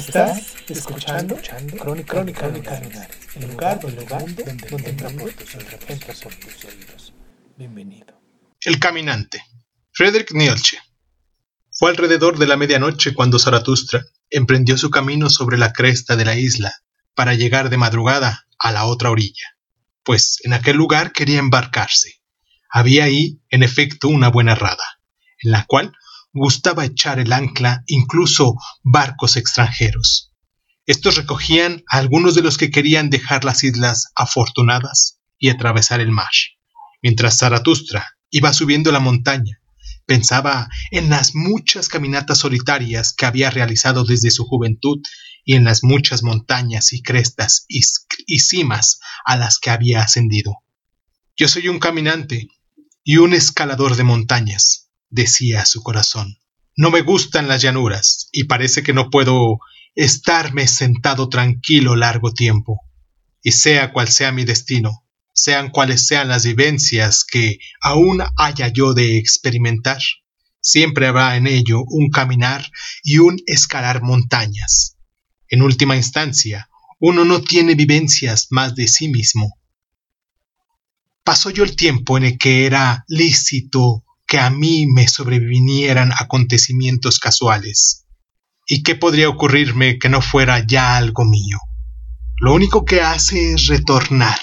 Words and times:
Estás 0.00 0.54
escuchando, 0.66 1.36
Crónica, 1.78 2.14
Crónica, 2.14 2.48
Lunares, 2.48 3.16
el 3.34 3.50
lugar, 3.50 3.80
el 3.86 3.96
lugar 3.96 4.34
donde, 4.34 4.44
donde 4.44 5.24
oídos, 5.24 5.56
entra 5.88 6.14
por 6.22 6.34
tus 6.36 6.64
oídos. 6.64 7.12
Bienvenido. 7.58 8.18
El 8.62 8.78
caminante. 8.78 9.44
Friedrich 9.92 10.32
Nietzsche. 10.32 10.78
Fue 11.70 11.90
alrededor 11.90 12.38
de 12.38 12.46
la 12.46 12.56
medianoche 12.56 13.12
cuando 13.12 13.38
Zaratustra 13.38 14.02
emprendió 14.30 14.78
su 14.78 14.88
camino 14.88 15.28
sobre 15.28 15.58
la 15.58 15.74
cresta 15.74 16.16
de 16.16 16.24
la 16.24 16.34
isla 16.34 16.72
para 17.14 17.34
llegar 17.34 17.68
de 17.68 17.76
madrugada 17.76 18.46
a 18.58 18.72
la 18.72 18.86
otra 18.86 19.10
orilla, 19.10 19.58
pues 20.02 20.38
en 20.44 20.54
aquel 20.54 20.78
lugar 20.78 21.12
quería 21.12 21.40
embarcarse. 21.40 22.22
Había 22.70 23.04
ahí, 23.04 23.42
en 23.50 23.62
efecto, 23.62 24.08
una 24.08 24.28
buena 24.28 24.54
rada, 24.54 24.84
en 25.42 25.50
la 25.50 25.66
cual 25.66 25.92
gustaba 26.32 26.84
echar 26.84 27.18
el 27.18 27.32
ancla 27.32 27.82
incluso 27.86 28.54
barcos 28.82 29.36
extranjeros. 29.36 30.32
Estos 30.86 31.16
recogían 31.16 31.84
a 31.88 31.98
algunos 31.98 32.34
de 32.34 32.42
los 32.42 32.58
que 32.58 32.70
querían 32.70 33.10
dejar 33.10 33.44
las 33.44 33.62
islas 33.64 34.10
afortunadas 34.14 35.20
y 35.38 35.48
atravesar 35.48 36.00
el 36.00 36.10
mar. 36.10 36.30
Mientras 37.02 37.38
Zaratustra 37.38 38.16
iba 38.30 38.52
subiendo 38.52 38.92
la 38.92 39.00
montaña, 39.00 39.60
pensaba 40.06 40.68
en 40.90 41.08
las 41.08 41.34
muchas 41.34 41.88
caminatas 41.88 42.38
solitarias 42.38 43.12
que 43.12 43.26
había 43.26 43.50
realizado 43.50 44.04
desde 44.04 44.30
su 44.30 44.44
juventud 44.44 45.00
y 45.44 45.54
en 45.54 45.64
las 45.64 45.84
muchas 45.84 46.22
montañas 46.22 46.92
y 46.92 47.02
crestas 47.02 47.64
y, 47.68 47.80
y 48.26 48.40
cimas 48.40 48.98
a 49.24 49.36
las 49.36 49.58
que 49.58 49.70
había 49.70 50.02
ascendido. 50.02 50.56
Yo 51.36 51.48
soy 51.48 51.68
un 51.68 51.78
caminante 51.78 52.48
y 53.04 53.16
un 53.16 53.32
escalador 53.32 53.96
de 53.96 54.04
montañas, 54.04 54.89
decía 55.10 55.66
su 55.66 55.82
corazón. 55.82 56.38
No 56.76 56.90
me 56.90 57.02
gustan 57.02 57.48
las 57.48 57.60
llanuras 57.60 58.28
y 58.32 58.44
parece 58.44 58.82
que 58.82 58.94
no 58.94 59.10
puedo 59.10 59.58
estarme 59.94 60.66
sentado 60.66 61.28
tranquilo 61.28 61.96
largo 61.96 62.32
tiempo. 62.32 62.80
Y 63.42 63.52
sea 63.52 63.92
cual 63.92 64.08
sea 64.08 64.32
mi 64.32 64.44
destino, 64.44 65.04
sean 65.34 65.70
cuales 65.70 66.06
sean 66.06 66.28
las 66.28 66.44
vivencias 66.44 67.24
que 67.24 67.58
aún 67.80 68.22
haya 68.36 68.68
yo 68.68 68.94
de 68.94 69.18
experimentar, 69.18 70.00
siempre 70.60 71.06
habrá 71.06 71.36
en 71.36 71.46
ello 71.46 71.82
un 71.86 72.10
caminar 72.10 72.70
y 73.02 73.18
un 73.18 73.38
escalar 73.46 74.02
montañas. 74.02 74.96
En 75.48 75.62
última 75.62 75.96
instancia, 75.96 76.68
uno 76.98 77.24
no 77.24 77.40
tiene 77.40 77.74
vivencias 77.74 78.48
más 78.50 78.74
de 78.74 78.86
sí 78.86 79.08
mismo. 79.08 79.58
Pasó 81.24 81.50
yo 81.50 81.64
el 81.64 81.76
tiempo 81.76 82.18
en 82.18 82.24
el 82.24 82.38
que 82.38 82.66
era 82.66 83.04
lícito 83.08 84.04
que 84.30 84.38
a 84.38 84.48
mí 84.48 84.86
me 84.86 85.08
sobrevinieran 85.08 86.12
acontecimientos 86.12 87.18
casuales. 87.18 88.06
¿Y 88.64 88.84
qué 88.84 88.94
podría 88.94 89.28
ocurrirme 89.28 89.98
que 89.98 90.08
no 90.08 90.22
fuera 90.22 90.64
ya 90.64 90.96
algo 90.96 91.24
mío? 91.24 91.58
Lo 92.36 92.54
único 92.54 92.84
que 92.84 93.00
hace 93.00 93.54
es 93.54 93.66
retornar. 93.66 94.38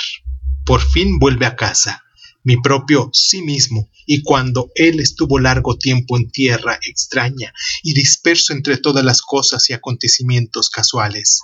Por 0.65 0.81
fin 0.81 1.19
vuelve 1.19 1.45
a 1.45 1.55
casa, 1.55 2.03
mi 2.43 2.57
propio 2.57 3.09
sí 3.13 3.41
mismo, 3.41 3.87
y 4.05 4.23
cuando 4.23 4.71
él 4.75 4.99
estuvo 4.99 5.39
largo 5.39 5.77
tiempo 5.77 6.17
en 6.17 6.31
tierra 6.31 6.77
extraña 6.85 7.53
y 7.81 7.93
disperso 7.93 8.51
entre 8.51 8.75
todas 8.75 9.05
las 9.05 9.21
cosas 9.21 9.69
y 9.69 9.73
acontecimientos 9.73 10.69
casuales. 10.69 11.39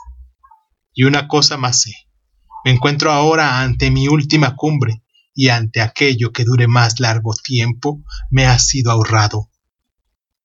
Y 0.94 1.06
una 1.06 1.30
cosa 1.30 1.56
más 1.56 1.84
sé, 1.84 1.94
me 2.66 2.72
encuentro 2.72 3.10
ahora 3.14 3.62
ante 3.62 3.90
mi 3.90 4.10
última 4.10 4.58
cumbre, 4.58 5.03
y 5.36 5.50
ante 5.50 5.82
aquello 5.82 6.32
que 6.32 6.44
dure 6.44 6.68
más 6.68 7.00
largo 7.00 7.34
tiempo 7.34 8.04
me 8.30 8.46
ha 8.46 8.60
sido 8.60 8.92
ahorrado. 8.92 9.50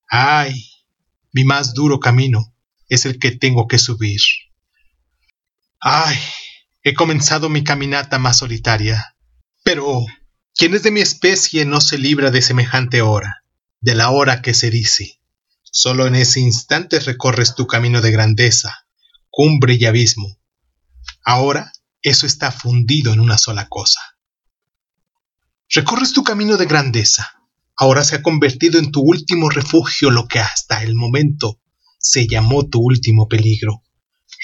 Ay, 0.07 0.65
mi 1.31 1.43
más 1.43 1.73
duro 1.73 1.99
camino 1.99 2.53
es 2.87 3.05
el 3.05 3.19
que 3.19 3.31
tengo 3.31 3.67
que 3.67 3.77
subir. 3.77 4.21
Ay, 5.79 6.17
he 6.83 6.93
comenzado 6.93 7.49
mi 7.49 7.63
caminata 7.63 8.17
más 8.17 8.37
solitaria. 8.37 9.15
Pero, 9.63 10.05
¿quién 10.55 10.73
es 10.73 10.83
de 10.83 10.91
mi 10.91 11.01
especie 11.01 11.65
no 11.65 11.81
se 11.81 11.97
libra 11.97 12.31
de 12.31 12.41
semejante 12.41 13.01
hora, 13.01 13.43
de 13.79 13.95
la 13.95 14.09
hora 14.09 14.41
que 14.41 14.53
se 14.53 14.71
dice? 14.71 15.21
Solo 15.61 16.07
en 16.07 16.15
ese 16.15 16.39
instante 16.39 16.99
recorres 16.99 17.53
tu 17.53 17.67
camino 17.67 18.01
de 18.01 18.11
grandeza, 18.11 18.87
cumbre 19.29 19.75
y 19.75 19.85
abismo. 19.85 20.39
Ahora 21.23 21.71
eso 22.01 22.25
está 22.25 22.51
fundido 22.51 23.13
en 23.13 23.19
una 23.19 23.37
sola 23.37 23.67
cosa. 23.67 23.99
Recorres 25.71 26.13
tu 26.13 26.23
camino 26.23 26.57
de 26.57 26.65
grandeza. 26.65 27.43
Ahora 27.75 28.03
se 28.03 28.15
ha 28.15 28.23
convertido 28.23 28.79
en 28.79 28.91
tu 28.91 29.01
último 29.01 29.51
refugio 29.51 30.09
lo 30.09 30.27
que 30.27 30.39
hasta 30.39 30.81
el 30.81 30.95
momento 30.95 31.59
se 31.99 32.25
llamó 32.25 32.67
tu 32.67 32.79
último 32.79 33.27
peligro. 33.27 33.83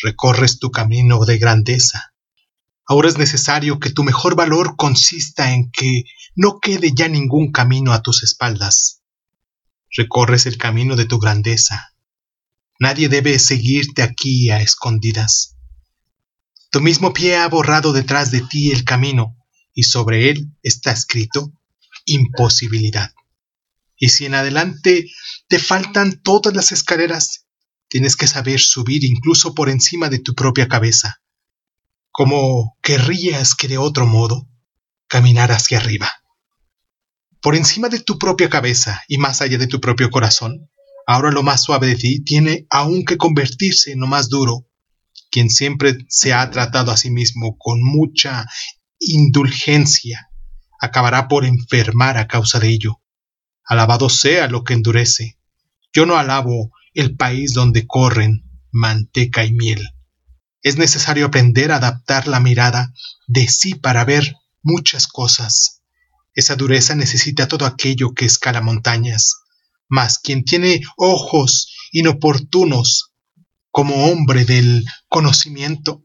Recorres 0.03 0.59
tu 0.59 0.69
camino 0.69 1.25
de 1.25 1.39
grandeza. 1.39 2.13
Ahora 2.85 3.09
es 3.09 3.17
necesario 3.17 3.79
que 3.79 3.89
tu 3.89 4.03
mejor 4.03 4.35
valor 4.35 4.75
consista 4.77 5.51
en 5.51 5.71
que 5.71 6.03
no 6.35 6.59
quede 6.59 6.93
ya 6.93 7.07
ningún 7.07 7.51
camino 7.51 7.91
a 7.91 8.03
tus 8.03 8.21
espaldas. 8.21 9.01
Recorres 9.97 10.45
el 10.45 10.59
camino 10.59 10.95
de 10.95 11.05
tu 11.05 11.17
grandeza. 11.17 11.95
Nadie 12.79 13.09
debe 13.09 13.39
seguirte 13.39 14.03
aquí 14.03 14.51
a 14.51 14.61
escondidas. 14.61 15.57
Tu 16.69 16.81
mismo 16.81 17.13
pie 17.13 17.37
ha 17.37 17.47
borrado 17.49 17.93
detrás 17.93 18.29
de 18.29 18.41
ti 18.41 18.69
el 18.69 18.83
camino 18.83 19.35
y 19.75 19.83
sobre 19.83 20.29
él 20.31 20.49
está 20.63 20.91
escrito 20.91 21.51
imposibilidad. 22.05 23.13
Y 23.97 24.09
si 24.09 24.25
en 24.25 24.35
adelante 24.35 25.11
te 25.47 25.59
faltan 25.59 26.21
todas 26.23 26.55
las 26.55 26.71
escaleras, 26.71 27.45
tienes 27.87 28.15
que 28.15 28.27
saber 28.27 28.59
subir 28.59 29.03
incluso 29.03 29.53
por 29.53 29.69
encima 29.69 30.09
de 30.09 30.19
tu 30.19 30.33
propia 30.33 30.67
cabeza, 30.67 31.21
como 32.11 32.77
querrías 32.81 33.53
que 33.53 33.67
de 33.67 33.77
otro 33.77 34.07
modo 34.07 34.47
caminar 35.07 35.51
hacia 35.51 35.77
arriba. 35.77 36.11
Por 37.41 37.55
encima 37.55 37.89
de 37.89 37.99
tu 37.99 38.17
propia 38.17 38.49
cabeza 38.49 39.03
y 39.07 39.17
más 39.17 39.41
allá 39.41 39.57
de 39.57 39.67
tu 39.67 39.79
propio 39.79 40.09
corazón, 40.09 40.71
ahora 41.05 41.31
lo 41.31 41.43
más 41.43 41.63
suave 41.63 41.87
de 41.87 41.95
ti 41.95 42.23
tiene 42.23 42.65
aún 42.69 43.05
que 43.05 43.17
convertirse 43.17 43.91
en 43.91 43.99
lo 43.99 44.07
más 44.07 44.29
duro. 44.29 44.67
Quien 45.29 45.49
siempre 45.49 45.97
se 46.07 46.33
ha 46.33 46.49
tratado 46.49 46.91
a 46.91 46.97
sí 46.97 47.11
mismo 47.11 47.57
con 47.57 47.83
mucha 47.83 48.45
indulgencia 48.99 50.29
acabará 50.79 51.27
por 51.27 51.45
enfermar 51.45 52.17
a 52.17 52.27
causa 52.27 52.59
de 52.59 52.69
ello. 52.69 53.01
Alabado 53.63 54.09
sea 54.09 54.47
lo 54.47 54.63
que 54.63 54.73
endurece. 54.73 55.37
Yo 55.93 56.05
no 56.05 56.17
alabo 56.17 56.71
el 56.93 57.15
país 57.15 57.53
donde 57.53 57.87
corren 57.87 58.43
manteca 58.71 59.45
y 59.45 59.53
miel. 59.53 59.89
Es 60.61 60.77
necesario 60.77 61.27
aprender 61.27 61.71
a 61.71 61.77
adaptar 61.77 62.27
la 62.27 62.39
mirada 62.39 62.93
de 63.27 63.47
sí 63.47 63.75
para 63.75 64.03
ver 64.05 64.35
muchas 64.61 65.07
cosas. 65.07 65.81
Esa 66.33 66.55
dureza 66.55 66.95
necesita 66.95 67.47
todo 67.47 67.65
aquello 67.65 68.13
que 68.13 68.25
escala 68.25 68.61
montañas. 68.61 69.41
Mas 69.87 70.19
quien 70.19 70.43
tiene 70.43 70.81
ojos 70.97 71.71
inoportunos 71.91 73.13
como 73.71 74.05
hombre 74.05 74.45
del 74.45 74.85
conocimiento, 75.07 76.04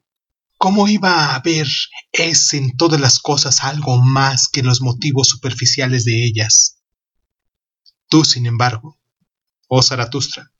¿Cómo 0.62 0.88
iba 0.88 1.34
a 1.34 1.40
ver 1.40 1.66
es 2.12 2.52
en 2.52 2.76
todas 2.76 3.00
las 3.00 3.18
cosas 3.18 3.64
algo 3.64 3.96
más 3.96 4.46
que 4.46 4.62
los 4.62 4.82
motivos 4.82 5.28
superficiales 5.28 6.04
de 6.04 6.22
ellas? 6.22 6.82
Tú, 8.10 8.26
sin 8.26 8.44
embargo, 8.44 9.00
oh 9.68 9.82
Zaratustra, 9.82 10.52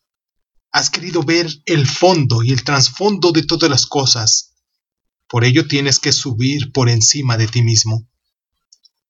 has 0.73 0.88
querido 0.88 1.23
ver 1.23 1.50
el 1.67 1.87
fondo 1.87 2.43
y 2.43 2.50
el 2.50 2.64
trasfondo 2.64 3.31
de 3.31 3.43
todas 3.43 3.69
las 3.69 3.85
cosas. 3.85 4.55
Por 5.29 5.44
ello 5.44 5.69
tienes 5.69 5.99
que 5.99 6.12
subir 6.12 6.73
por 6.73 6.88
encima 6.88 7.37
de 7.37 7.49
ti 7.49 7.61
mismo. 7.61 8.08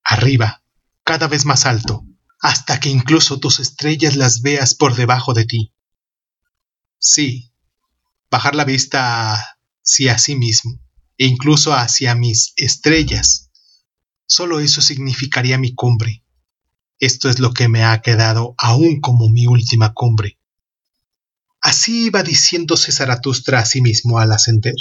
Arriba, 0.02 0.64
cada 1.04 1.28
vez 1.28 1.44
más 1.44 1.66
alto, 1.66 2.04
hasta 2.40 2.80
que 2.80 2.88
incluso 2.88 3.38
tus 3.38 3.60
estrellas 3.60 4.16
las 4.16 4.42
veas 4.42 4.74
por 4.74 4.96
debajo 4.96 5.34
de 5.34 5.44
ti. 5.44 5.72
Sí, 6.98 7.52
bajar 8.28 8.56
la 8.56 8.64
vista 8.64 9.59
hacia 9.82 10.18
sí 10.18 10.36
mismo 10.36 10.80
e 11.18 11.26
incluso 11.26 11.74
hacia 11.74 12.14
mis 12.14 12.52
estrellas. 12.56 13.50
Solo 14.26 14.60
eso 14.60 14.80
significaría 14.80 15.58
mi 15.58 15.74
cumbre. 15.74 16.24
Esto 16.98 17.28
es 17.28 17.38
lo 17.38 17.52
que 17.52 17.68
me 17.68 17.84
ha 17.84 18.00
quedado 18.00 18.54
aún 18.58 19.00
como 19.00 19.28
mi 19.28 19.46
última 19.46 19.92
cumbre. 19.92 20.38
Así 21.60 22.06
iba 22.06 22.22
diciéndose 22.22 22.90
Zaratustra 22.90 23.58
a 23.58 23.66
sí 23.66 23.82
mismo 23.82 24.18
al 24.18 24.32
ascender, 24.32 24.74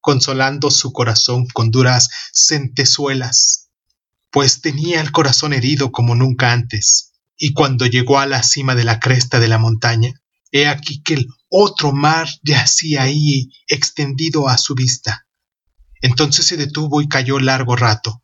consolando 0.00 0.70
su 0.70 0.92
corazón 0.92 1.46
con 1.46 1.70
duras 1.70 2.08
centezuelas, 2.32 3.68
pues 4.30 4.60
tenía 4.60 5.00
el 5.00 5.12
corazón 5.12 5.52
herido 5.52 5.92
como 5.92 6.16
nunca 6.16 6.52
antes, 6.52 7.12
y 7.36 7.52
cuando 7.52 7.86
llegó 7.86 8.18
a 8.18 8.26
la 8.26 8.42
cima 8.42 8.74
de 8.74 8.84
la 8.84 8.98
cresta 8.98 9.38
de 9.38 9.48
la 9.48 9.58
montaña, 9.58 10.12
he 10.50 10.66
aquí 10.66 11.02
que 11.02 11.14
el 11.14 11.26
otro 11.48 11.92
mar 11.92 12.28
yacía 12.42 13.02
ahí 13.02 13.50
extendido 13.66 14.48
a 14.48 14.58
su 14.58 14.74
vista. 14.74 15.26
Entonces 16.00 16.46
se 16.46 16.56
detuvo 16.56 17.00
y 17.00 17.08
cayó 17.08 17.38
largo 17.40 17.76
rato. 17.76 18.22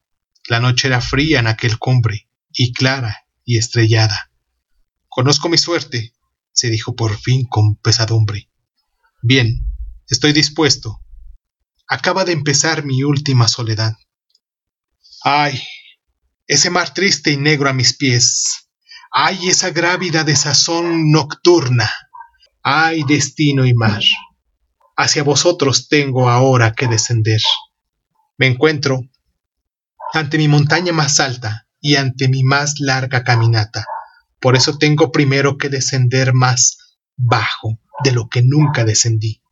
La 0.48 0.60
noche 0.60 0.88
era 0.88 1.00
fría 1.00 1.40
en 1.40 1.46
aquel 1.46 1.78
cumbre, 1.78 2.28
y 2.52 2.72
clara 2.72 3.26
y 3.44 3.58
estrellada. 3.58 4.30
Conozco 5.08 5.48
mi 5.48 5.58
suerte, 5.58 6.12
se 6.52 6.70
dijo 6.70 6.94
por 6.94 7.16
fin 7.16 7.46
con 7.46 7.76
pesadumbre. 7.76 8.50
Bien, 9.22 9.66
estoy 10.08 10.32
dispuesto. 10.32 11.00
Acaba 11.86 12.24
de 12.24 12.32
empezar 12.32 12.84
mi 12.84 13.02
última 13.02 13.48
soledad. 13.48 13.94
Ay, 15.22 15.62
ese 16.46 16.70
mar 16.70 16.92
triste 16.92 17.30
y 17.30 17.36
negro 17.36 17.70
a 17.70 17.72
mis 17.72 17.96
pies. 17.96 18.68
Ay, 19.10 19.48
esa 19.48 19.70
grávida 19.70 20.24
desazón 20.24 21.10
nocturna. 21.10 21.90
Ay, 22.66 23.02
destino 23.06 23.66
y 23.66 23.74
mar. 23.74 24.00
Hacia 24.96 25.22
vosotros 25.22 25.86
tengo 25.86 26.30
ahora 26.30 26.72
que 26.72 26.88
descender. 26.88 27.42
Me 28.38 28.46
encuentro 28.46 29.02
ante 30.14 30.38
mi 30.38 30.48
montaña 30.48 30.94
más 30.94 31.20
alta 31.20 31.68
y 31.78 31.96
ante 31.96 32.26
mi 32.26 32.42
más 32.42 32.80
larga 32.80 33.22
caminata. 33.22 33.84
Por 34.40 34.56
eso 34.56 34.78
tengo 34.78 35.12
primero 35.12 35.58
que 35.58 35.68
descender 35.68 36.32
más 36.32 36.78
bajo 37.16 37.78
de 38.02 38.12
lo 38.12 38.30
que 38.30 38.40
nunca 38.42 38.86
descendí. 38.86 39.42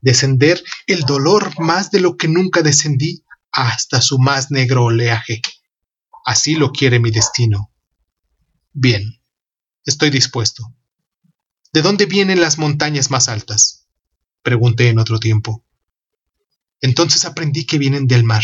Descender 0.00 0.64
el 0.86 1.02
dolor 1.02 1.60
más 1.60 1.90
de 1.90 2.00
lo 2.00 2.16
que 2.16 2.26
nunca 2.26 2.62
descendí 2.62 3.22
hasta 3.52 4.00
su 4.00 4.18
más 4.18 4.50
negro 4.50 4.84
oleaje. 4.84 5.42
Así 6.24 6.54
lo 6.54 6.72
quiere 6.72 7.00
mi 7.00 7.10
destino. 7.10 7.70
Bien, 8.72 9.20
estoy 9.84 10.08
dispuesto. 10.08 10.64
¿De 11.72 11.82
dónde 11.82 12.06
vienen 12.06 12.40
las 12.40 12.58
montañas 12.58 13.10
más 13.10 13.28
altas? 13.28 13.86
Pregunté 14.42 14.88
en 14.88 14.98
otro 14.98 15.20
tiempo. 15.20 15.64
Entonces 16.80 17.24
aprendí 17.24 17.64
que 17.64 17.78
vienen 17.78 18.08
del 18.08 18.24
mar. 18.24 18.42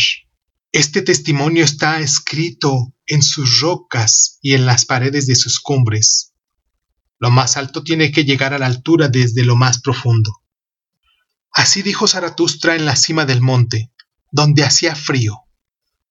Este 0.71 1.01
testimonio 1.01 1.65
está 1.65 1.99
escrito 1.99 2.93
en 3.05 3.21
sus 3.21 3.59
rocas 3.59 4.39
y 4.41 4.53
en 4.53 4.65
las 4.65 4.85
paredes 4.85 5.27
de 5.27 5.35
sus 5.35 5.59
cumbres. 5.59 6.33
Lo 7.19 7.29
más 7.29 7.57
alto 7.57 7.83
tiene 7.83 8.11
que 8.11 8.23
llegar 8.23 8.53
a 8.53 8.59
la 8.59 8.67
altura 8.67 9.09
desde 9.09 9.43
lo 9.43 9.57
más 9.57 9.81
profundo. 9.81 10.31
Así 11.51 11.81
dijo 11.81 12.07
Zaratustra 12.07 12.75
en 12.75 12.85
la 12.85 12.95
cima 12.95 13.25
del 13.25 13.41
monte, 13.41 13.91
donde 14.31 14.63
hacía 14.63 14.95
frío. 14.95 15.35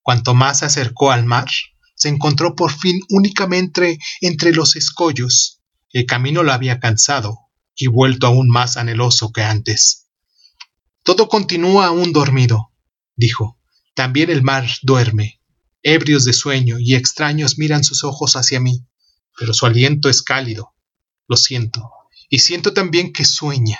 Cuanto 0.02 0.34
más 0.34 0.58
se 0.58 0.66
acercó 0.66 1.12
al 1.12 1.24
mar, 1.24 1.48
se 1.94 2.08
encontró 2.08 2.54
por 2.54 2.72
fin 2.72 3.00
únicamente 3.08 3.98
entre 4.20 4.52
los 4.52 4.76
escollos. 4.76 5.55
El 5.92 6.06
camino 6.06 6.42
lo 6.42 6.52
había 6.52 6.80
cansado 6.80 7.38
y 7.74 7.86
vuelto 7.86 8.26
aún 8.26 8.48
más 8.48 8.76
anheloso 8.76 9.32
que 9.32 9.42
antes. 9.42 10.08
Todo 11.02 11.28
continúa 11.28 11.86
aún 11.86 12.12
dormido, 12.12 12.72
dijo. 13.14 13.58
También 13.94 14.28
el 14.28 14.42
mar 14.42 14.68
duerme. 14.82 15.40
Ebrios 15.82 16.24
de 16.24 16.32
sueño 16.32 16.78
y 16.78 16.94
extraños 16.96 17.58
miran 17.58 17.84
sus 17.84 18.04
ojos 18.04 18.36
hacia 18.36 18.60
mí, 18.60 18.86
pero 19.38 19.54
su 19.54 19.66
aliento 19.66 20.08
es 20.10 20.20
cálido. 20.20 20.74
Lo 21.28 21.36
siento. 21.36 21.90
Y 22.28 22.40
siento 22.40 22.72
también 22.72 23.12
que 23.12 23.24
sueña, 23.24 23.78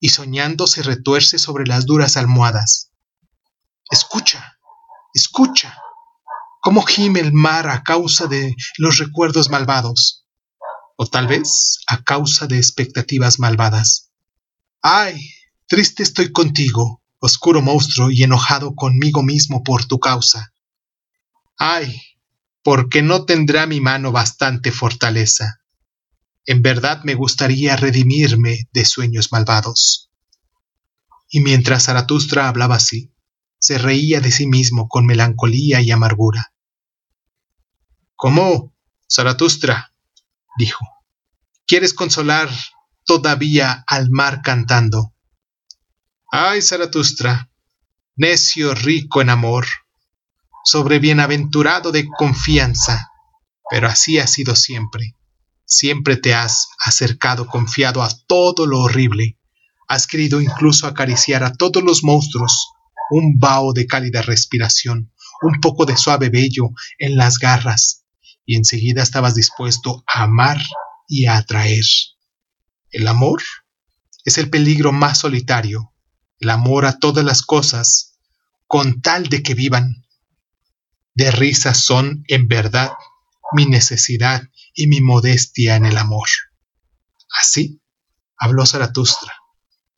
y 0.00 0.08
soñando 0.08 0.66
se 0.66 0.82
retuerce 0.82 1.38
sobre 1.38 1.66
las 1.66 1.86
duras 1.86 2.16
almohadas. 2.16 2.90
Escucha, 3.90 4.58
escucha. 5.14 5.78
¿Cómo 6.60 6.82
gime 6.82 7.20
el 7.20 7.32
mar 7.32 7.68
a 7.68 7.82
causa 7.82 8.26
de 8.26 8.54
los 8.76 8.98
recuerdos 8.98 9.48
malvados? 9.48 10.17
O 11.00 11.06
tal 11.06 11.28
vez 11.28 11.78
a 11.86 12.02
causa 12.02 12.48
de 12.48 12.56
expectativas 12.56 13.38
malvadas. 13.38 14.10
¡Ay! 14.82 15.30
Triste 15.68 16.02
estoy 16.02 16.32
contigo, 16.32 17.00
oscuro 17.20 17.62
monstruo 17.62 18.10
y 18.10 18.24
enojado 18.24 18.74
conmigo 18.74 19.22
mismo 19.22 19.62
por 19.62 19.84
tu 19.84 20.00
causa. 20.00 20.52
Ay, 21.56 22.02
porque 22.64 23.00
no 23.02 23.26
tendrá 23.26 23.68
mi 23.68 23.80
mano 23.80 24.10
bastante 24.10 24.72
fortaleza. 24.72 25.60
En 26.46 26.62
verdad 26.62 27.04
me 27.04 27.14
gustaría 27.14 27.76
redimirme 27.76 28.68
de 28.72 28.84
sueños 28.84 29.30
malvados. 29.30 30.10
Y 31.30 31.40
mientras 31.40 31.84
Zaratustra 31.84 32.48
hablaba 32.48 32.74
así, 32.74 33.12
se 33.60 33.78
reía 33.78 34.20
de 34.20 34.32
sí 34.32 34.48
mismo 34.48 34.88
con 34.88 35.06
melancolía 35.06 35.80
y 35.80 35.92
amargura. 35.92 36.52
¿Cómo, 38.16 38.74
Zaratustra? 39.08 39.92
Dijo. 40.56 40.86
¿Quieres 41.66 41.92
consolar 41.92 42.48
todavía 43.04 43.84
al 43.86 44.10
mar 44.10 44.40
cantando? 44.42 45.14
Ay, 46.30 46.62
Zaratustra, 46.62 47.50
necio 48.16 48.74
rico 48.74 49.20
en 49.20 49.30
amor, 49.30 49.66
sobre 50.64 50.98
bienaventurado 50.98 51.92
de 51.92 52.06
confianza, 52.06 53.10
pero 53.70 53.86
así 53.88 54.18
ha 54.18 54.26
sido 54.26 54.56
siempre. 54.56 55.14
Siempre 55.64 56.16
te 56.16 56.34
has 56.34 56.68
acercado 56.84 57.46
confiado 57.46 58.02
a 58.02 58.10
todo 58.26 58.66
lo 58.66 58.80
horrible, 58.80 59.38
has 59.86 60.06
querido 60.06 60.40
incluso 60.40 60.86
acariciar 60.86 61.44
a 61.44 61.52
todos 61.52 61.82
los 61.82 62.04
monstruos, 62.04 62.72
un 63.10 63.38
vaho 63.38 63.72
de 63.72 63.86
cálida 63.86 64.22
respiración, 64.22 65.12
un 65.42 65.60
poco 65.60 65.86
de 65.86 65.96
suave 65.96 66.28
vello 66.28 66.70
en 66.98 67.16
las 67.16 67.38
garras, 67.38 68.04
y 68.48 68.56
enseguida 68.56 69.02
estabas 69.02 69.34
dispuesto 69.34 70.02
a 70.06 70.22
amar 70.22 70.58
y 71.06 71.26
a 71.26 71.36
atraer. 71.36 71.84
El 72.90 73.06
amor 73.06 73.42
es 74.24 74.38
el 74.38 74.48
peligro 74.48 74.90
más 74.90 75.18
solitario, 75.18 75.92
el 76.40 76.48
amor 76.48 76.86
a 76.86 76.98
todas 76.98 77.22
las 77.26 77.42
cosas, 77.42 78.18
con 78.66 79.02
tal 79.02 79.28
de 79.28 79.42
que 79.42 79.52
vivan. 79.52 80.06
De 81.14 81.30
risa 81.30 81.74
son, 81.74 82.24
en 82.26 82.48
verdad, 82.48 82.92
mi 83.52 83.66
necesidad 83.66 84.44
y 84.72 84.86
mi 84.86 85.02
modestia 85.02 85.76
en 85.76 85.84
el 85.84 85.98
amor. 85.98 86.28
Así 87.38 87.82
habló 88.38 88.64
Zaratustra, 88.64 89.34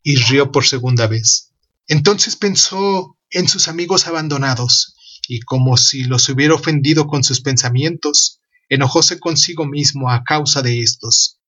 y 0.02 0.16
rió 0.16 0.50
por 0.50 0.66
segunda 0.66 1.06
vez. 1.06 1.52
Entonces 1.86 2.34
pensó 2.34 3.16
en 3.30 3.46
sus 3.46 3.68
amigos 3.68 4.08
abandonados, 4.08 4.96
y 5.28 5.38
como 5.42 5.76
si 5.76 6.02
los 6.02 6.28
hubiera 6.28 6.54
ofendido 6.54 7.06
con 7.06 7.22
sus 7.22 7.42
pensamientos, 7.42 8.39
enojóse 8.70 9.20
consigo 9.20 9.66
mismo 9.66 10.10
a 10.10 10.22
causa 10.24 10.62
de 10.62 10.80
estos. 10.80 11.38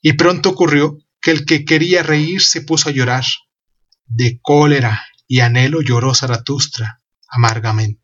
Y 0.00 0.14
pronto 0.14 0.48
ocurrió 0.50 0.98
que 1.20 1.30
el 1.30 1.46
que 1.46 1.64
quería 1.64 2.02
reír 2.02 2.42
se 2.42 2.62
puso 2.62 2.88
a 2.88 2.92
llorar, 2.92 3.24
de 4.06 4.40
cólera 4.42 5.06
y 5.28 5.40
anhelo 5.40 5.80
lloró 5.80 6.14
Zaratustra 6.14 7.00
amargamente. 7.28 8.01